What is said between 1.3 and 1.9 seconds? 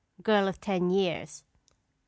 MR.